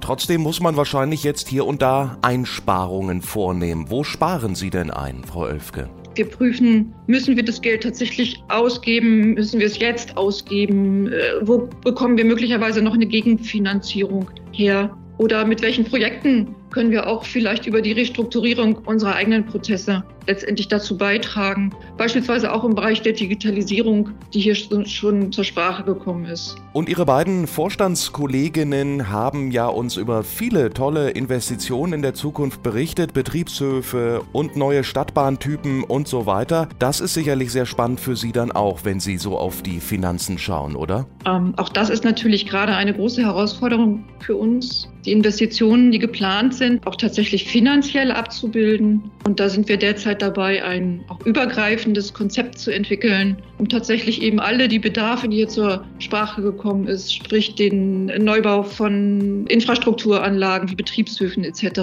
Trotzdem 0.00 0.42
muss 0.42 0.60
man 0.60 0.76
wahrscheinlich 0.76 1.24
jetzt 1.24 1.48
hier 1.48 1.66
und 1.66 1.82
da 1.82 2.18
Einsparungen 2.22 3.22
vornehmen. 3.22 3.86
Wo 3.88 4.04
sparen 4.04 4.54
Sie 4.54 4.70
denn 4.70 4.90
ein, 4.90 5.24
Frau 5.24 5.40
Oelfke? 5.40 5.88
Wir 6.14 6.26
prüfen, 6.26 6.92
müssen 7.06 7.36
wir 7.36 7.44
das 7.44 7.60
Geld 7.60 7.84
tatsächlich 7.84 8.42
ausgeben, 8.48 9.34
müssen 9.34 9.60
wir 9.60 9.66
es 9.66 9.78
jetzt 9.78 10.16
ausgeben, 10.16 11.12
äh, 11.12 11.18
wo 11.42 11.68
bekommen 11.84 12.16
wir 12.16 12.24
möglicherweise 12.24 12.82
noch 12.82 12.94
eine 12.94 13.06
Gegenfinanzierung 13.06 14.28
her 14.50 14.96
oder 15.18 15.44
mit 15.44 15.60
welchen 15.62 15.84
Projekten 15.84 16.54
können 16.70 16.90
wir 16.90 17.06
auch 17.06 17.24
vielleicht 17.24 17.66
über 17.66 17.82
die 17.82 17.92
Restrukturierung 17.92 18.78
unserer 18.84 19.14
eigenen 19.14 19.46
Prozesse 19.46 20.04
letztendlich 20.28 20.68
dazu 20.68 20.96
beitragen. 20.96 21.74
Beispielsweise 21.96 22.52
auch 22.52 22.62
im 22.62 22.74
Bereich 22.74 23.02
der 23.02 23.14
Digitalisierung, 23.14 24.10
die 24.34 24.40
hier 24.40 24.54
schon 24.54 25.32
zur 25.32 25.44
Sprache 25.44 25.82
gekommen 25.82 26.26
ist. 26.26 26.56
Und 26.74 26.88
Ihre 26.88 27.06
beiden 27.06 27.46
Vorstandskolleginnen 27.46 29.08
haben 29.08 29.50
ja 29.50 29.66
uns 29.66 29.96
über 29.96 30.22
viele 30.22 30.70
tolle 30.70 31.10
Investitionen 31.10 31.94
in 31.94 32.02
der 32.02 32.14
Zukunft 32.14 32.62
berichtet, 32.62 33.14
Betriebshöfe 33.14 34.22
und 34.32 34.54
neue 34.54 34.84
Stadtbahntypen 34.84 35.82
und 35.82 36.06
so 36.06 36.26
weiter. 36.26 36.68
Das 36.78 37.00
ist 37.00 37.14
sicherlich 37.14 37.50
sehr 37.50 37.66
spannend 37.66 37.98
für 37.98 38.14
Sie 38.14 38.32
dann 38.32 38.52
auch, 38.52 38.84
wenn 38.84 39.00
Sie 39.00 39.16
so 39.16 39.38
auf 39.38 39.62
die 39.62 39.80
Finanzen 39.80 40.38
schauen, 40.38 40.76
oder? 40.76 41.06
Ähm, 41.26 41.54
auch 41.56 41.70
das 41.70 41.88
ist 41.88 42.04
natürlich 42.04 42.46
gerade 42.46 42.74
eine 42.74 42.92
große 42.92 43.22
Herausforderung 43.22 44.04
für 44.20 44.36
uns, 44.36 44.90
die 45.06 45.12
Investitionen, 45.12 45.90
die 45.90 45.98
geplant 45.98 46.54
sind, 46.58 46.86
auch 46.86 46.96
tatsächlich 46.96 47.48
finanziell 47.48 48.10
abzubilden. 48.12 49.10
Und 49.24 49.40
da 49.40 49.48
sind 49.48 49.68
wir 49.68 49.76
derzeit 49.76 50.20
dabei, 50.20 50.64
ein 50.64 51.04
auch 51.08 51.24
übergreifendes 51.24 52.12
Konzept 52.12 52.58
zu 52.58 52.70
entwickeln, 52.70 53.40
um 53.58 53.68
tatsächlich 53.68 54.22
eben 54.22 54.40
alle 54.40 54.68
die 54.68 54.78
Bedarfe, 54.78 55.28
die 55.28 55.36
hier 55.36 55.48
zur 55.48 55.84
Sprache 55.98 56.42
gekommen 56.42 56.86
ist, 56.86 57.14
sprich 57.14 57.54
den 57.54 58.06
Neubau 58.06 58.62
von 58.62 59.46
Infrastrukturanlagen 59.46 60.70
wie 60.70 60.74
Betriebshöfen 60.74 61.44
etc., 61.44 61.80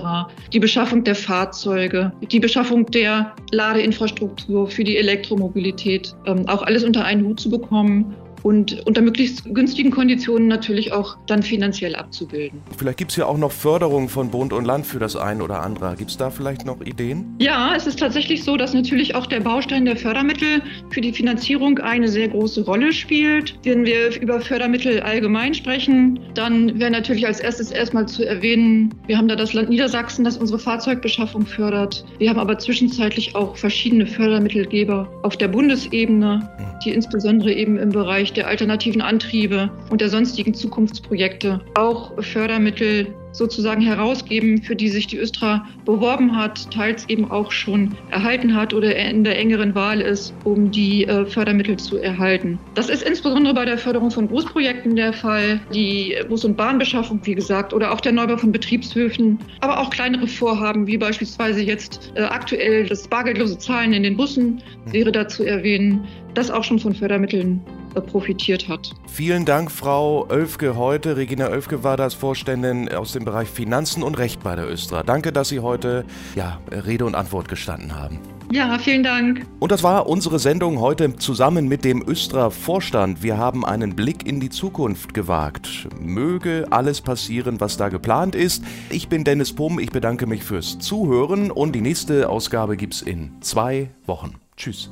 die 0.53 0.60
Beschaffung 0.60 1.03
der 1.03 1.15
Fahrzeuge, 1.15 2.12
die 2.32 2.39
Beschaffung 2.39 2.86
der 2.88 3.34
Ladeinfrastruktur 3.51 4.67
für 4.67 4.84
die 4.84 4.98
Elektromobilität, 4.98 6.15
ähm, 6.25 6.48
auch 6.48 6.63
alles 6.63 6.84
unter 6.84 7.05
einen 7.05 7.25
Hut 7.25 7.39
zu 7.39 7.50
bekommen 7.50 8.15
und 8.46 8.86
unter 8.86 9.02
möglichst 9.02 9.44
günstigen 9.56 9.90
Konditionen 9.90 10.48
natürlich 10.48 10.94
auch 10.94 11.18
dann 11.25 11.42
finanziell 11.42 11.96
abzubilden. 11.96 12.62
Vielleicht 12.78 13.00
gibt 13.00 13.10
es 13.10 13.18
ja 13.18 13.25
auch 13.25 13.40
noch 13.40 13.52
Förderung 13.52 14.08
von 14.08 14.30
Bund 14.30 14.54
und 14.54 14.66
Land 14.66 14.86
für 14.86 15.00
das 15.00 15.16
ein 15.16 15.42
oder 15.42 15.64
andere. 15.64 15.96
Gibt 15.98 16.12
es 16.12 16.18
da 16.18 16.30
vielleicht 16.30 16.64
noch 16.64 16.80
Ideen? 16.82 17.25
Ja, 17.40 17.74
es 17.75 17.88
ist 17.88 17.98
tatsächlich 17.98 18.44
so, 18.44 18.56
dass 18.56 18.75
natürlich 18.75 19.16
auch 19.16 19.25
der 19.25 19.40
Baustein 19.40 19.86
der 19.86 19.98
Fördermittel 19.98 20.62
für 20.92 21.02
die 21.02 21.12
Finanzierung 21.12 21.80
eine 21.80 22.08
sehr 22.08 22.28
große 22.28 22.66
Rolle 22.66 22.94
spielt. 22.94 23.58
Wenn 23.64 23.84
wir 23.84 24.22
über 24.22 24.40
Fördermittel 24.40 25.00
allgemein 25.00 25.56
sprechen, 25.56 26.20
dann 26.36 26.80
wäre 26.80 26.92
natürlich 26.92 27.25
als 27.25 27.40
erstes 27.40 27.72
erstmal 27.72 28.08
zu 28.08 28.28
erwähnen, 28.28 28.94
wir 29.08 29.18
haben 29.18 29.28
da 29.28 29.36
das 29.36 29.54
Land 29.54 29.70
Niedersachsen, 29.70 30.24
das 30.24 30.38
unsere 30.38 30.60
Fahrzeugbeschaffung 30.60 31.48
fördert. 31.48 32.06
Wir 32.20 32.30
haben 32.30 32.40
aber 32.40 32.60
zwischenzeitlich 32.60 33.36
auch 33.36 33.58
verschiedene 33.58 34.06
Fördermittelgeber 34.06 35.12
auf 35.24 35.36
der 35.36 35.48
Bundesebene, 35.48 36.48
hm. 36.58 36.66
die 36.86 36.92
insbesondere 36.92 37.52
eben 37.52 37.80
im 37.80 37.90
Bereich 37.90 38.35
der 38.38 38.48
alternativen 38.48 39.01
Antriebe 39.01 39.70
und 39.89 40.01
der 40.01 40.10
sonstigen 40.10 40.54
Zukunftsprojekte 40.54 41.62
auch 41.75 42.12
Fördermittel 42.22 43.13
sozusagen 43.36 43.82
herausgeben, 43.82 44.62
für 44.62 44.75
die 44.75 44.89
sich 44.89 45.08
die 45.08 45.18
Östra 45.18 45.65
beworben 45.84 46.36
hat, 46.36 46.72
teils 46.72 47.08
eben 47.10 47.30
auch 47.30 47.51
schon 47.51 47.96
erhalten 48.10 48.56
hat 48.56 48.74
oder 48.74 48.96
in 48.96 49.24
der 49.24 49.38
engeren 49.38 49.75
Wahl 49.75 50.01
ist, 50.01 50.34
um 50.44 50.72
die 50.72 51.06
äh, 51.06 51.25
Fördermittel 51.25 51.77
zu 51.77 51.98
erhalten. 51.98 52.58
Das 52.75 52.89
ist 52.89 53.04
insbesondere 53.04 53.54
bei 53.54 53.65
der 53.65 53.77
Förderung 53.77 54.10
von 54.10 54.27
Großprojekten 54.27 54.96
der 54.96 55.13
Fall, 55.13 55.60
die 55.74 56.15
Bus- 56.30 56.46
und 56.46 56.56
Bahnbeschaffung, 56.56 57.20
wie 57.24 57.36
gesagt, 57.36 57.74
oder 57.74 57.92
auch 57.92 58.01
der 58.01 58.13
Neubau 58.13 58.38
von 58.38 58.51
Betriebshöfen, 58.51 59.39
aber 59.60 59.80
auch 59.80 59.89
kleinere 59.89 60.27
Vorhaben, 60.27 60.88
wie 60.88 60.98
beispielsweise 60.98 61.62
jetzt 61.62 62.13
äh, 62.15 62.22
aktuell 62.22 62.86
das 62.88 63.08
bargeldlose 63.08 63.58
Zahlen 63.58 63.94
in 63.94 64.04
den 64.04 64.15
Bussen, 64.15 64.62
wäre 64.86 65.12
da 65.12 65.27
zu 65.27 65.44
erwähnen, 65.44 66.06
das 66.34 66.51
auch 66.51 66.63
schon 66.63 66.80
von 66.80 66.94
Fördermitteln 66.94 67.62
profitiert 68.02 68.68
hat. 68.68 68.92
Vielen 69.08 69.46
Dank, 69.46 69.72
Frau 69.72 70.28
Oelfke 70.30 70.75
heute. 70.75 71.18
Regina 71.18 71.50
Oelfke 71.50 71.84
war 71.84 71.98
das 71.98 72.14
Vorständin 72.14 72.92
aus 72.92 73.14
dem 73.14 73.25
Bereich 73.25 73.50
Finanzen 73.50 74.04
und 74.04 74.18
Recht 74.18 74.44
bei 74.44 74.56
der 74.56 74.70
Östra. 74.70 75.04
Danke, 75.04 75.32
dass 75.32 75.50
Sie 75.50 75.60
heute 75.60 76.06
ja, 76.36 76.60
Rede 76.72 77.06
und 77.06 77.16
Antwort 77.16 77.48
gestanden 77.48 77.96
haben. 77.96 78.20
Ja, 78.52 78.78
vielen 78.78 79.04
Dank. 79.04 79.46
Und 79.60 79.72
das 79.72 79.82
war 79.82 80.08
unsere 80.08 80.40
Sendung 80.40 80.80
heute 80.80 81.16
zusammen 81.16 81.68
mit 81.68 81.84
dem 81.84 82.08
Östra-Vorstand. 82.08 83.24
Wir 83.24 83.38
haben 83.38 83.66
einen 83.66 83.96
Blick 83.96 84.28
in 84.28 84.40
die 84.40 84.50
Zukunft 84.50 85.14
gewagt. 85.14 85.88
Möge 86.00 86.68
alles 86.70 87.02
passieren, 87.02 87.60
was 87.60 87.78
da 87.78 87.90
geplant 87.90 88.36
ist. 88.36 88.64
Ich 88.90 89.10
bin 89.10 89.24
Dennis 89.24 89.54
Pumm, 89.54 89.80
ich 89.80 89.90
bedanke 89.90 90.28
mich 90.28 90.44
fürs 90.44 90.78
Zuhören 90.80 91.50
und 91.50 91.74
die 91.74 91.82
nächste 91.82 92.30
Ausgabe 92.30 92.78
gibt's 92.78 93.02
in 93.02 93.32
zwei 93.42 93.90
Wochen. 94.06 94.36
Tschüss. 94.56 94.92